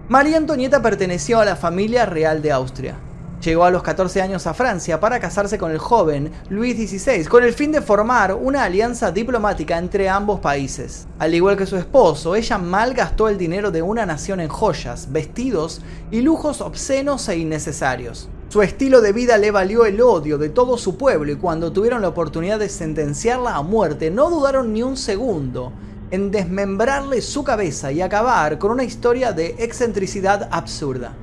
María 0.09 0.35
Antonieta 0.35 0.81
perteneció 0.81 1.39
a 1.39 1.45
la 1.45 1.55
familia 1.55 2.05
real 2.05 2.41
de 2.41 2.51
Austria. 2.51 2.97
Llegó 3.41 3.63
a 3.63 3.71
los 3.71 3.83
14 3.83 4.21
años 4.21 4.45
a 4.47 4.53
Francia 4.53 4.99
para 4.99 5.21
casarse 5.21 5.57
con 5.57 5.71
el 5.71 5.77
joven 5.77 6.29
Luis 6.49 6.75
XVI, 6.75 7.23
con 7.23 7.41
el 7.41 7.53
fin 7.53 7.71
de 7.71 7.81
formar 7.81 8.33
una 8.33 8.65
alianza 8.65 9.13
diplomática 9.13 9.77
entre 9.77 10.09
ambos 10.09 10.41
países. 10.41 11.07
Al 11.19 11.33
igual 11.33 11.55
que 11.55 11.65
su 11.65 11.77
esposo, 11.77 12.35
ella 12.35 12.57
malgastó 12.57 13.29
el 13.29 13.37
dinero 13.37 13.71
de 13.71 13.81
una 13.81 14.05
nación 14.05 14.41
en 14.41 14.49
joyas, 14.49 15.09
vestidos 15.09 15.81
y 16.11 16.19
lujos 16.19 16.59
obscenos 16.59 17.29
e 17.29 17.37
innecesarios. 17.37 18.27
Su 18.49 18.61
estilo 18.61 18.99
de 18.99 19.13
vida 19.13 19.37
le 19.37 19.51
valió 19.51 19.85
el 19.85 20.01
odio 20.01 20.37
de 20.37 20.49
todo 20.49 20.77
su 20.77 20.97
pueblo 20.97 21.31
y 21.31 21.37
cuando 21.37 21.71
tuvieron 21.71 22.01
la 22.01 22.09
oportunidad 22.09 22.59
de 22.59 22.67
sentenciarla 22.67 23.55
a 23.55 23.61
muerte 23.61 24.11
no 24.11 24.29
dudaron 24.29 24.73
ni 24.73 24.83
un 24.83 24.97
segundo 24.97 25.71
en 26.13 26.29
desmembrarle 26.29 27.23
su 27.23 27.43
cabeza 27.43 27.91
y 27.91 27.99
acabar 27.99 28.59
con 28.59 28.69
una 28.69 28.83
historia 28.83 29.31
de 29.31 29.55
excentricidad 29.57 30.47
absurda. 30.51 31.15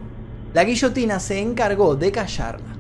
La 0.53 0.65
guillotina 0.65 1.21
se 1.21 1.39
encargó 1.39 1.95
de 1.95 2.11
callarla. 2.11 2.75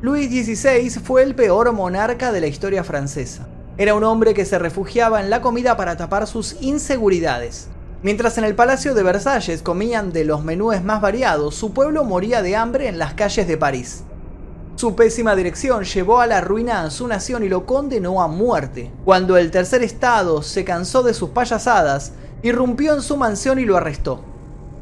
Luis 0.00 0.28
XVI 0.28 0.90
fue 0.90 1.22
el 1.22 1.36
peor 1.36 1.70
monarca 1.70 2.32
de 2.32 2.40
la 2.40 2.48
historia 2.48 2.82
francesa. 2.82 3.46
Era 3.78 3.94
un 3.94 4.02
hombre 4.02 4.34
que 4.34 4.44
se 4.44 4.58
refugiaba 4.58 5.20
en 5.20 5.30
la 5.30 5.40
comida 5.40 5.76
para 5.76 5.96
tapar 5.96 6.26
sus 6.26 6.56
inseguridades. 6.60 7.68
Mientras 8.02 8.38
en 8.38 8.44
el 8.44 8.56
Palacio 8.56 8.92
de 8.92 9.04
Versalles 9.04 9.62
comían 9.62 10.12
de 10.12 10.24
los 10.24 10.42
menúes 10.42 10.82
más 10.82 11.00
variados, 11.00 11.54
su 11.54 11.72
pueblo 11.72 12.02
moría 12.02 12.42
de 12.42 12.56
hambre 12.56 12.88
en 12.88 12.98
las 12.98 13.14
calles 13.14 13.46
de 13.46 13.56
París. 13.56 14.02
Su 14.82 14.96
pésima 14.96 15.36
dirección 15.36 15.84
llevó 15.84 16.20
a 16.20 16.26
la 16.26 16.40
ruina 16.40 16.82
a 16.82 16.90
su 16.90 17.06
nación 17.06 17.44
y 17.44 17.48
lo 17.48 17.66
condenó 17.66 18.20
a 18.20 18.26
muerte. 18.26 18.90
Cuando 19.04 19.36
el 19.36 19.52
tercer 19.52 19.84
estado 19.84 20.42
se 20.42 20.64
cansó 20.64 21.04
de 21.04 21.14
sus 21.14 21.30
payasadas, 21.30 22.14
irrumpió 22.42 22.92
en 22.92 23.00
su 23.00 23.16
mansión 23.16 23.60
y 23.60 23.64
lo 23.64 23.76
arrestó. 23.76 24.24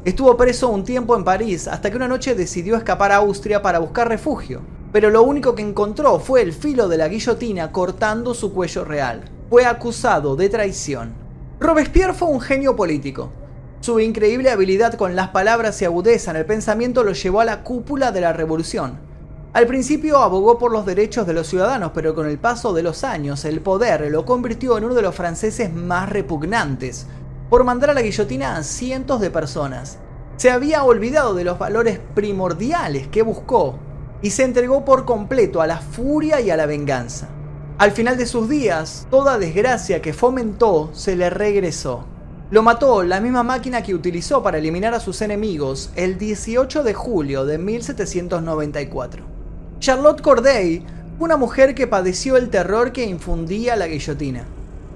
Estuvo 0.03 0.35
preso 0.37 0.69
un 0.69 0.83
tiempo 0.83 1.15
en 1.15 1.23
París 1.23 1.67
hasta 1.67 1.91
que 1.91 1.97
una 1.97 2.07
noche 2.07 2.33
decidió 2.33 2.77
escapar 2.77 3.11
a 3.11 3.17
Austria 3.17 3.61
para 3.61 3.77
buscar 3.77 4.07
refugio, 4.07 4.61
pero 4.91 5.11
lo 5.11 5.21
único 5.21 5.53
que 5.53 5.61
encontró 5.61 6.19
fue 6.19 6.41
el 6.41 6.51
filo 6.51 6.87
de 6.87 6.97
la 6.97 7.07
guillotina 7.07 7.71
cortando 7.71 8.33
su 8.33 8.53
cuello 8.55 8.83
real. 8.83 9.29
Fue 9.51 9.67
acusado 9.67 10.35
de 10.35 10.49
traición. 10.49 11.13
Robespierre 11.59 12.15
fue 12.15 12.27
un 12.27 12.41
genio 12.41 12.75
político. 12.75 13.29
Su 13.81 13.99
increíble 13.99 14.49
habilidad 14.49 14.95
con 14.95 15.15
las 15.15 15.27
palabras 15.27 15.79
y 15.83 15.85
agudeza 15.85 16.31
en 16.31 16.37
el 16.37 16.47
pensamiento 16.47 17.03
lo 17.03 17.13
llevó 17.13 17.41
a 17.41 17.45
la 17.45 17.63
cúpula 17.63 18.11
de 18.11 18.21
la 18.21 18.33
revolución 18.33 19.10
al 19.53 19.67
principio 19.67 20.19
abogó 20.19 20.57
por 20.57 20.71
los 20.71 20.85
derechos 20.85 21.27
de 21.27 21.33
los 21.33 21.45
ciudadanos, 21.45 21.91
pero 21.93 22.15
con 22.15 22.25
el 22.25 22.39
paso 22.39 22.71
de 22.71 22.83
los 22.83 23.03
años 23.03 23.43
el 23.43 23.59
poder 23.59 24.09
lo 24.09 24.25
convirtió 24.25 24.77
en 24.77 24.85
uno 24.85 24.93
de 24.93 25.01
los 25.01 25.13
franceses 25.13 25.73
más 25.73 26.07
repugnantes, 26.07 27.05
por 27.49 27.65
mandar 27.65 27.89
a 27.89 27.93
la 27.93 28.01
guillotina 28.01 28.55
a 28.55 28.63
cientos 28.63 29.19
de 29.19 29.29
personas. 29.29 29.97
Se 30.37 30.51
había 30.51 30.85
olvidado 30.85 31.33
de 31.33 31.43
los 31.43 31.59
valores 31.59 31.99
primordiales 32.15 33.09
que 33.09 33.23
buscó 33.23 33.77
y 34.21 34.29
se 34.29 34.43
entregó 34.43 34.85
por 34.85 35.03
completo 35.03 35.61
a 35.61 35.67
la 35.67 35.79
furia 35.79 36.39
y 36.39 36.49
a 36.49 36.55
la 36.55 36.65
venganza. 36.65 37.27
Al 37.77 37.91
final 37.91 38.15
de 38.15 38.27
sus 38.27 38.47
días, 38.47 39.05
toda 39.11 39.37
desgracia 39.37 40.01
que 40.01 40.13
fomentó 40.13 40.91
se 40.93 41.17
le 41.17 41.29
regresó. 41.29 42.05
Lo 42.51 42.63
mató 42.63 43.03
la 43.03 43.19
misma 43.19 43.43
máquina 43.43 43.83
que 43.83 43.95
utilizó 43.95 44.41
para 44.43 44.59
eliminar 44.59 44.93
a 44.93 45.01
sus 45.01 45.21
enemigos 45.21 45.91
el 45.95 46.17
18 46.17 46.83
de 46.83 46.93
julio 46.93 47.45
de 47.45 47.57
1794. 47.57 49.30
Charlotte 49.81 50.21
Corday 50.21 50.85
una 51.17 51.37
mujer 51.37 51.73
que 51.73 51.87
padeció 51.87 52.37
el 52.37 52.51
terror 52.51 52.91
que 52.91 53.03
infundía 53.03 53.75
la 53.75 53.87
guillotina. 53.87 54.43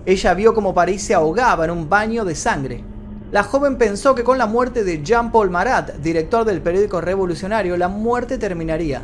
Ella 0.05 0.35
vio 0.35 0.53
como 0.53 0.75
París 0.75 1.01
se 1.01 1.15
ahogaba 1.15 1.65
en 1.65 1.71
un 1.71 1.89
baño 1.89 2.23
de 2.23 2.35
sangre. 2.35 2.83
La 3.31 3.41
joven 3.41 3.79
pensó 3.79 4.13
que 4.13 4.23
con 4.23 4.37
la 4.37 4.45
muerte 4.45 4.83
de 4.83 5.01
Jean-Paul 5.01 5.49
Marat, 5.49 5.95
director 6.03 6.45
del 6.45 6.61
periódico 6.61 7.01
revolucionario, 7.01 7.77
la 7.77 7.87
muerte 7.87 8.37
terminaría. 8.37 9.01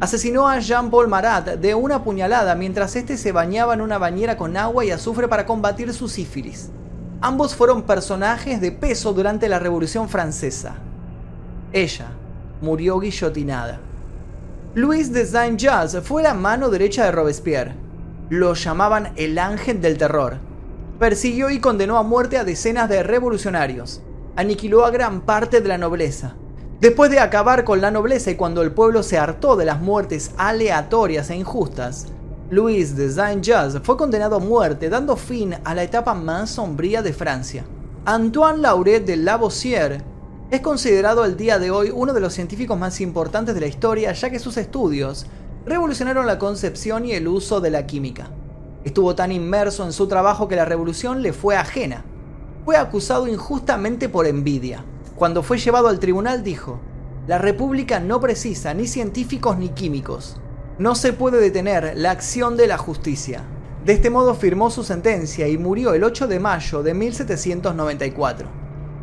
Asesinó 0.00 0.48
a 0.48 0.58
Jean-Paul 0.58 1.06
Marat 1.06 1.50
de 1.50 1.72
una 1.76 2.02
puñalada 2.02 2.56
mientras 2.56 2.96
este 2.96 3.16
se 3.16 3.30
bañaba 3.30 3.74
en 3.74 3.80
una 3.80 3.98
bañera 3.98 4.36
con 4.36 4.56
agua 4.56 4.84
y 4.84 4.90
azufre 4.90 5.28
para 5.28 5.46
combatir 5.46 5.94
su 5.94 6.08
sífilis. 6.08 6.70
Ambos 7.20 7.54
fueron 7.54 7.82
personajes 7.82 8.60
de 8.60 8.72
peso 8.72 9.12
durante 9.12 9.48
la 9.48 9.60
Revolución 9.60 10.08
Francesa. 10.08 10.74
Ella 11.72 12.08
murió 12.60 12.98
guillotinada. 12.98 13.78
Louis 14.74 15.12
de 15.12 15.26
Saint-Just 15.26 16.00
fue 16.00 16.22
la 16.22 16.32
mano 16.32 16.70
derecha 16.70 17.04
de 17.04 17.12
Robespierre. 17.12 17.74
Lo 18.30 18.54
llamaban 18.54 19.12
el 19.16 19.38
ángel 19.38 19.82
del 19.82 19.98
terror. 19.98 20.38
Persiguió 20.98 21.50
y 21.50 21.60
condenó 21.60 21.98
a 21.98 22.02
muerte 22.02 22.38
a 22.38 22.44
decenas 22.44 22.88
de 22.88 23.02
revolucionarios. 23.02 24.00
Aniquiló 24.34 24.86
a 24.86 24.90
gran 24.90 25.20
parte 25.20 25.60
de 25.60 25.68
la 25.68 25.76
nobleza. 25.76 26.36
Después 26.80 27.10
de 27.10 27.20
acabar 27.20 27.64
con 27.64 27.82
la 27.82 27.90
nobleza 27.90 28.30
y 28.30 28.36
cuando 28.36 28.62
el 28.62 28.72
pueblo 28.72 29.02
se 29.02 29.18
hartó 29.18 29.56
de 29.56 29.66
las 29.66 29.78
muertes 29.78 30.30
aleatorias 30.38 31.28
e 31.28 31.36
injustas, 31.36 32.06
Louis 32.48 32.96
de 32.96 33.10
Saint-Just 33.10 33.84
fue 33.84 33.98
condenado 33.98 34.36
a 34.36 34.38
muerte, 34.38 34.88
dando 34.88 35.16
fin 35.16 35.54
a 35.64 35.74
la 35.74 35.82
etapa 35.82 36.14
más 36.14 36.48
sombría 36.48 37.02
de 37.02 37.12
Francia. 37.12 37.66
Antoine 38.06 38.62
Lauret 38.62 39.04
de 39.04 39.18
Lavoisier 39.18 40.02
es 40.52 40.60
considerado 40.60 41.22
al 41.22 41.38
día 41.38 41.58
de 41.58 41.70
hoy 41.70 41.90
uno 41.90 42.12
de 42.12 42.20
los 42.20 42.34
científicos 42.34 42.78
más 42.78 43.00
importantes 43.00 43.54
de 43.54 43.62
la 43.62 43.68
historia 43.68 44.12
ya 44.12 44.28
que 44.28 44.38
sus 44.38 44.58
estudios 44.58 45.24
revolucionaron 45.64 46.26
la 46.26 46.38
concepción 46.38 47.06
y 47.06 47.12
el 47.12 47.26
uso 47.26 47.62
de 47.62 47.70
la 47.70 47.86
química. 47.86 48.28
Estuvo 48.84 49.14
tan 49.14 49.32
inmerso 49.32 49.82
en 49.82 49.94
su 49.94 50.08
trabajo 50.08 50.48
que 50.48 50.56
la 50.56 50.66
revolución 50.66 51.22
le 51.22 51.32
fue 51.32 51.56
ajena. 51.56 52.04
Fue 52.66 52.76
acusado 52.76 53.26
injustamente 53.28 54.10
por 54.10 54.26
envidia. 54.26 54.84
Cuando 55.16 55.42
fue 55.42 55.56
llevado 55.56 55.88
al 55.88 55.98
tribunal 55.98 56.44
dijo, 56.44 56.80
La 57.26 57.38
República 57.38 57.98
no 57.98 58.20
precisa 58.20 58.74
ni 58.74 58.86
científicos 58.86 59.56
ni 59.56 59.70
químicos. 59.70 60.36
No 60.78 60.94
se 60.96 61.14
puede 61.14 61.40
detener 61.40 61.94
la 61.96 62.10
acción 62.10 62.58
de 62.58 62.66
la 62.66 62.76
justicia. 62.76 63.42
De 63.86 63.94
este 63.94 64.10
modo 64.10 64.34
firmó 64.34 64.68
su 64.68 64.84
sentencia 64.84 65.48
y 65.48 65.56
murió 65.56 65.94
el 65.94 66.04
8 66.04 66.28
de 66.28 66.40
mayo 66.40 66.82
de 66.82 66.92
1794. 66.92 68.61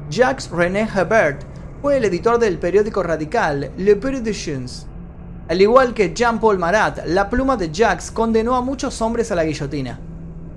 Jacques 0.10 0.50
René 0.50 0.90
Hebert 0.92 1.44
fue 1.84 1.98
el 1.98 2.06
editor 2.06 2.40
del 2.40 2.58
periódico 2.58 3.04
radical 3.04 3.70
Le 3.78 4.00
Chance. 4.34 4.88
Al 5.48 5.62
igual 5.62 5.94
que 5.94 6.16
Jean-Paul 6.16 6.58
Marat, 6.58 7.06
la 7.06 7.30
pluma 7.30 7.56
de 7.56 7.72
Jacques 7.72 8.10
condenó 8.10 8.56
a 8.56 8.62
muchos 8.62 9.00
hombres 9.04 9.32
a 9.32 9.36
la 9.36 9.44
guillotina. 9.44 10.00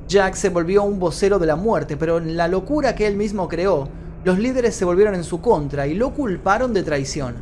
Jacques 0.09 0.39
se 0.39 0.49
volvió 0.49 0.85
un 0.85 0.99
vocero 0.99 1.39
de 1.39 1.47
la 1.47 1.57
muerte, 1.57 1.99
pero 1.99 2.17
en 2.17 2.35
la 2.35 2.49
locura 2.49 2.95
que 2.95 3.07
él 3.07 3.17
mismo 3.17 3.47
creó, 3.47 3.91
los 4.25 4.39
líderes 4.39 4.75
se 4.75 4.87
volvieron 4.87 5.15
en 5.15 5.25
su 5.25 5.43
contra 5.43 5.87
y 5.87 5.93
lo 5.93 6.15
culparon 6.15 6.73
de 6.73 6.83
traición. 6.83 7.35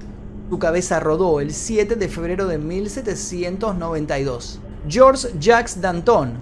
Su 0.48 0.58
cabeza 0.58 0.98
rodó 0.98 1.40
el 1.40 1.52
7 1.52 1.94
de 1.94 2.08
febrero 2.08 2.48
de 2.48 2.58
1792. 2.58 4.58
Georges 4.88 5.32
Jacques 5.38 5.80
Danton, 5.80 6.32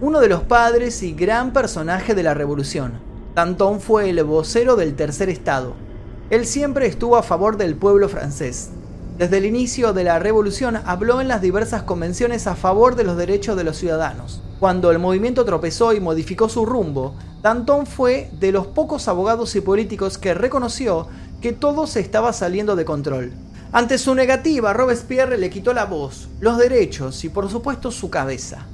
uno 0.00 0.18
de 0.18 0.28
los 0.28 0.44
padres 0.44 1.02
y 1.02 1.12
gran 1.12 1.52
personaje 1.52 2.14
de 2.14 2.22
la 2.22 2.32
revolución. 2.32 3.09
Danton 3.34 3.80
fue 3.80 4.10
el 4.10 4.22
vocero 4.24 4.74
del 4.74 4.96
tercer 4.96 5.28
estado. 5.28 5.74
Él 6.30 6.46
siempre 6.46 6.86
estuvo 6.86 7.16
a 7.16 7.22
favor 7.22 7.56
del 7.56 7.76
pueblo 7.76 8.08
francés. 8.08 8.70
Desde 9.18 9.38
el 9.38 9.46
inicio 9.46 9.92
de 9.92 10.02
la 10.02 10.18
revolución 10.18 10.78
habló 10.84 11.20
en 11.20 11.28
las 11.28 11.40
diversas 11.40 11.82
convenciones 11.84 12.46
a 12.46 12.56
favor 12.56 12.96
de 12.96 13.04
los 13.04 13.16
derechos 13.16 13.56
de 13.56 13.64
los 13.64 13.76
ciudadanos. 13.76 14.42
Cuando 14.58 14.90
el 14.90 14.98
movimiento 14.98 15.44
tropezó 15.44 15.92
y 15.92 16.00
modificó 16.00 16.48
su 16.48 16.66
rumbo, 16.66 17.14
Danton 17.40 17.86
fue 17.86 18.30
de 18.40 18.50
los 18.50 18.66
pocos 18.66 19.06
abogados 19.08 19.54
y 19.56 19.60
políticos 19.60 20.18
que 20.18 20.34
reconoció 20.34 21.06
que 21.40 21.52
todo 21.52 21.86
se 21.86 22.00
estaba 22.00 22.32
saliendo 22.32 22.76
de 22.76 22.84
control. 22.84 23.32
Ante 23.72 23.98
su 23.98 24.14
negativa, 24.16 24.72
Robespierre 24.72 25.38
le 25.38 25.50
quitó 25.50 25.72
la 25.72 25.84
voz, 25.84 26.28
los 26.40 26.58
derechos 26.58 27.24
y 27.24 27.28
por 27.28 27.48
supuesto 27.48 27.92
su 27.92 28.10
cabeza. 28.10 28.66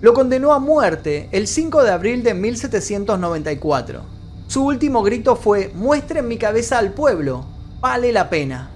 Lo 0.00 0.12
condenó 0.12 0.52
a 0.52 0.58
muerte 0.58 1.30
el 1.32 1.46
5 1.46 1.82
de 1.82 1.90
abril 1.90 2.22
de 2.22 2.34
1794. 2.34 4.02
Su 4.46 4.66
último 4.66 5.02
grito 5.02 5.36
fue, 5.36 5.72
muestren 5.74 6.28
mi 6.28 6.36
cabeza 6.36 6.76
al 6.76 6.92
pueblo, 6.92 7.46
vale 7.80 8.12
la 8.12 8.28
pena. 8.28 8.68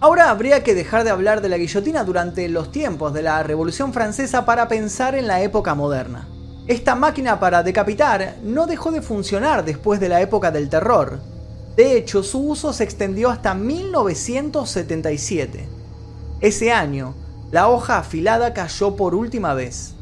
Ahora 0.00 0.30
habría 0.30 0.64
que 0.64 0.74
dejar 0.74 1.04
de 1.04 1.10
hablar 1.10 1.42
de 1.42 1.48
la 1.48 1.58
guillotina 1.58 2.02
durante 2.02 2.48
los 2.48 2.72
tiempos 2.72 3.14
de 3.14 3.22
la 3.22 3.40
Revolución 3.44 3.92
Francesa 3.92 4.44
para 4.44 4.66
pensar 4.66 5.14
en 5.14 5.28
la 5.28 5.42
época 5.42 5.76
moderna. 5.76 6.26
Esta 6.66 6.96
máquina 6.96 7.38
para 7.38 7.62
decapitar 7.62 8.38
no 8.42 8.66
dejó 8.66 8.90
de 8.90 9.00
funcionar 9.00 9.64
después 9.64 10.00
de 10.00 10.08
la 10.08 10.20
época 10.20 10.50
del 10.50 10.68
terror. 10.68 11.20
De 11.76 11.96
hecho, 11.96 12.24
su 12.24 12.40
uso 12.40 12.72
se 12.72 12.82
extendió 12.82 13.30
hasta 13.30 13.54
1977. 13.54 15.68
Ese 16.40 16.72
año, 16.72 17.14
la 17.52 17.68
hoja 17.68 17.98
afilada 17.98 18.54
cayó 18.54 18.96
por 18.96 19.14
última 19.14 19.54
vez. 19.54 19.94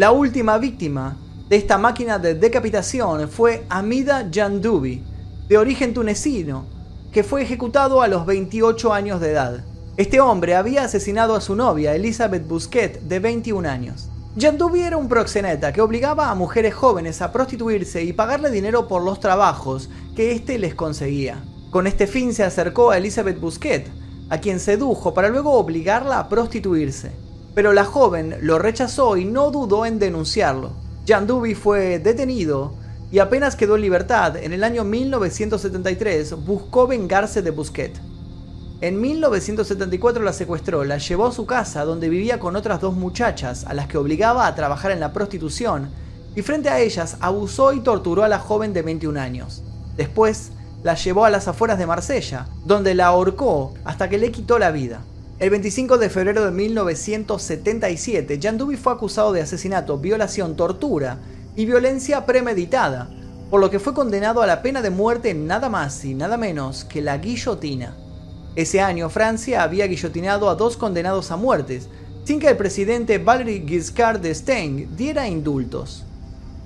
La 0.00 0.12
última 0.12 0.56
víctima 0.56 1.18
de 1.50 1.56
esta 1.56 1.76
máquina 1.76 2.18
de 2.18 2.34
decapitación 2.34 3.28
fue 3.28 3.66
Amida 3.68 4.30
Jandoubi, 4.32 5.04
de 5.46 5.58
origen 5.58 5.92
tunecino, 5.92 6.64
que 7.12 7.22
fue 7.22 7.42
ejecutado 7.42 8.00
a 8.00 8.08
los 8.08 8.24
28 8.24 8.94
años 8.94 9.20
de 9.20 9.32
edad. 9.32 9.62
Este 9.98 10.18
hombre 10.18 10.56
había 10.56 10.84
asesinado 10.84 11.34
a 11.34 11.42
su 11.42 11.54
novia, 11.54 11.94
Elizabeth 11.94 12.48
Busquet, 12.48 13.02
de 13.02 13.18
21 13.18 13.68
años. 13.68 14.08
Jandubi 14.38 14.80
era 14.80 14.96
un 14.96 15.06
proxeneta 15.06 15.70
que 15.70 15.82
obligaba 15.82 16.30
a 16.30 16.34
mujeres 16.34 16.74
jóvenes 16.74 17.20
a 17.20 17.30
prostituirse 17.30 18.02
y 18.02 18.14
pagarle 18.14 18.50
dinero 18.50 18.88
por 18.88 19.02
los 19.02 19.20
trabajos 19.20 19.90
que 20.16 20.32
éste 20.32 20.58
les 20.58 20.74
conseguía. 20.74 21.44
Con 21.70 21.86
este 21.86 22.06
fin 22.06 22.32
se 22.32 22.42
acercó 22.42 22.90
a 22.90 22.96
Elizabeth 22.96 23.38
Busquet, 23.38 23.86
a 24.30 24.38
quien 24.38 24.60
sedujo 24.60 25.12
para 25.12 25.28
luego 25.28 25.52
obligarla 25.52 26.20
a 26.20 26.28
prostituirse. 26.30 27.12
Pero 27.54 27.72
la 27.72 27.84
joven 27.84 28.36
lo 28.42 28.58
rechazó 28.58 29.16
y 29.16 29.24
no 29.24 29.50
dudó 29.50 29.86
en 29.86 29.98
denunciarlo. 29.98 30.72
Jandubi 31.06 31.54
fue 31.54 31.98
detenido 31.98 32.74
y 33.10 33.18
apenas 33.18 33.56
quedó 33.56 33.74
en 33.74 33.82
libertad 33.82 34.36
en 34.36 34.52
el 34.52 34.62
año 34.62 34.84
1973 34.84 36.44
buscó 36.44 36.86
vengarse 36.86 37.42
de 37.42 37.50
Busquet. 37.50 38.00
En 38.80 39.00
1974 39.00 40.22
la 40.22 40.32
secuestró, 40.32 40.84
la 40.84 40.98
llevó 40.98 41.26
a 41.26 41.32
su 41.32 41.44
casa 41.44 41.84
donde 41.84 42.08
vivía 42.08 42.38
con 42.38 42.56
otras 42.56 42.80
dos 42.80 42.94
muchachas 42.94 43.66
a 43.66 43.74
las 43.74 43.88
que 43.88 43.98
obligaba 43.98 44.46
a 44.46 44.54
trabajar 44.54 44.92
en 44.92 45.00
la 45.00 45.12
prostitución 45.12 45.90
y 46.34 46.42
frente 46.42 46.68
a 46.68 46.78
ellas 46.78 47.16
abusó 47.20 47.72
y 47.72 47.80
torturó 47.80 48.22
a 48.22 48.28
la 48.28 48.38
joven 48.38 48.72
de 48.72 48.82
21 48.82 49.20
años. 49.20 49.62
Después 49.96 50.52
la 50.82 50.94
llevó 50.94 51.24
a 51.24 51.30
las 51.30 51.48
afueras 51.48 51.78
de 51.78 51.86
Marsella, 51.86 52.46
donde 52.64 52.94
la 52.94 53.08
ahorcó 53.08 53.74
hasta 53.84 54.08
que 54.08 54.16
le 54.16 54.30
quitó 54.30 54.58
la 54.58 54.70
vida. 54.70 55.02
El 55.40 55.48
25 55.48 55.96
de 55.96 56.10
febrero 56.10 56.44
de 56.44 56.50
1977, 56.50 58.38
Jan 58.42 58.58
Duby 58.58 58.76
fue 58.76 58.92
acusado 58.92 59.32
de 59.32 59.40
asesinato, 59.40 59.96
violación, 59.96 60.54
tortura 60.54 61.18
y 61.56 61.64
violencia 61.64 62.26
premeditada, 62.26 63.08
por 63.48 63.62
lo 63.62 63.70
que 63.70 63.78
fue 63.78 63.94
condenado 63.94 64.42
a 64.42 64.46
la 64.46 64.60
pena 64.60 64.82
de 64.82 64.90
muerte 64.90 65.32
nada 65.32 65.70
más 65.70 66.04
y 66.04 66.12
nada 66.12 66.36
menos 66.36 66.84
que 66.84 67.00
la 67.00 67.16
guillotina. 67.16 67.96
Ese 68.54 68.82
año 68.82 69.08
Francia 69.08 69.62
había 69.62 69.86
guillotinado 69.86 70.50
a 70.50 70.56
dos 70.56 70.76
condenados 70.76 71.30
a 71.30 71.38
muertes, 71.38 71.88
sin 72.24 72.38
que 72.38 72.48
el 72.48 72.58
presidente 72.58 73.16
Valéry 73.16 73.64
Giscard 73.66 74.20
d'Estaing 74.20 74.94
diera 74.94 75.26
indultos. 75.26 76.04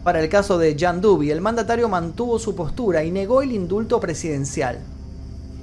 Para 0.02 0.20
el 0.20 0.28
caso 0.28 0.58
de 0.58 0.74
Jean 0.74 1.00
Duby, 1.00 1.30
el 1.30 1.40
mandatario 1.40 1.88
mantuvo 1.88 2.40
su 2.40 2.56
postura 2.56 3.04
y 3.04 3.12
negó 3.12 3.40
el 3.40 3.52
indulto 3.52 4.00
presidencial. 4.00 4.80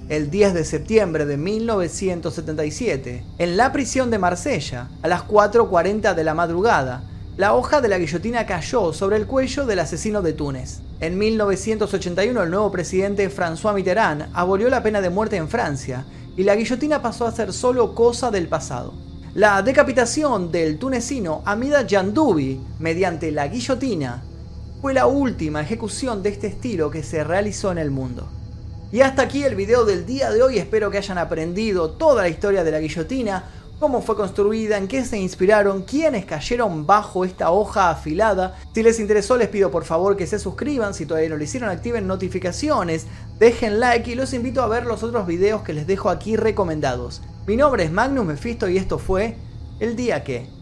El 0.09 0.29
10 0.29 0.53
de 0.53 0.65
septiembre 0.65 1.25
de 1.25 1.37
1977, 1.37 3.23
en 3.37 3.57
la 3.57 3.71
prisión 3.71 4.11
de 4.11 4.19
Marsella, 4.19 4.89
a 5.01 5.07
las 5.07 5.27
4.40 5.27 6.13
de 6.15 6.23
la 6.23 6.33
madrugada, 6.33 7.03
la 7.37 7.53
hoja 7.55 7.79
de 7.79 7.87
la 7.87 7.97
guillotina 7.97 8.45
cayó 8.45 8.91
sobre 8.91 9.15
el 9.15 9.25
cuello 9.25 9.65
del 9.65 9.79
asesino 9.79 10.21
de 10.21 10.33
Túnez. 10.33 10.79
En 10.99 11.17
1981 11.17 12.43
el 12.43 12.49
nuevo 12.49 12.71
presidente 12.71 13.29
François 13.31 13.73
Mitterrand 13.73 14.29
abolió 14.33 14.69
la 14.69 14.83
pena 14.83 14.99
de 14.99 15.09
muerte 15.09 15.37
en 15.37 15.47
Francia 15.47 16.05
y 16.35 16.43
la 16.43 16.55
guillotina 16.55 17.01
pasó 17.01 17.25
a 17.25 17.31
ser 17.31 17.53
solo 17.53 17.95
cosa 17.95 18.31
del 18.31 18.47
pasado. 18.47 18.93
La 19.33 19.61
decapitación 19.61 20.51
del 20.51 20.77
tunecino 20.77 21.41
Amida 21.45 21.85
Jandoubi 21.89 22.59
mediante 22.79 23.31
la 23.31 23.47
guillotina 23.47 24.21
fue 24.81 24.93
la 24.93 25.07
última 25.07 25.61
ejecución 25.61 26.21
de 26.21 26.29
este 26.29 26.47
estilo 26.47 26.91
que 26.91 27.01
se 27.01 27.23
realizó 27.23 27.71
en 27.71 27.77
el 27.77 27.91
mundo. 27.91 28.27
Y 28.93 28.99
hasta 28.99 29.21
aquí 29.21 29.43
el 29.45 29.55
video 29.55 29.85
del 29.85 30.05
día 30.05 30.31
de 30.31 30.43
hoy, 30.43 30.57
espero 30.57 30.91
que 30.91 30.97
hayan 30.97 31.17
aprendido 31.17 31.91
toda 31.91 32.23
la 32.23 32.27
historia 32.27 32.65
de 32.65 32.71
la 32.71 32.79
guillotina, 32.81 33.45
cómo 33.79 34.01
fue 34.01 34.17
construida, 34.17 34.77
en 34.77 34.89
qué 34.89 35.05
se 35.05 35.17
inspiraron, 35.17 35.83
quiénes 35.83 36.25
cayeron 36.25 36.85
bajo 36.85 37.23
esta 37.23 37.51
hoja 37.51 37.89
afilada. 37.89 38.59
Si 38.75 38.83
les 38.83 38.99
interesó 38.99 39.37
les 39.37 39.47
pido 39.47 39.71
por 39.71 39.85
favor 39.85 40.17
que 40.17 40.27
se 40.27 40.39
suscriban, 40.39 40.93
si 40.93 41.05
todavía 41.05 41.29
no 41.29 41.37
lo 41.37 41.43
hicieron 41.43 41.69
activen 41.69 42.05
notificaciones, 42.05 43.07
dejen 43.39 43.79
like 43.79 44.11
y 44.11 44.15
los 44.15 44.33
invito 44.33 44.61
a 44.61 44.67
ver 44.67 44.85
los 44.85 45.03
otros 45.03 45.25
videos 45.25 45.61
que 45.61 45.73
les 45.73 45.87
dejo 45.87 46.09
aquí 46.09 46.35
recomendados. 46.35 47.21
Mi 47.47 47.55
nombre 47.55 47.85
es 47.85 47.91
Magnus 47.93 48.25
Mephisto 48.25 48.67
y 48.67 48.75
esto 48.75 48.99
fue 48.99 49.37
El 49.79 49.95
Día 49.95 50.25
Que... 50.25 50.60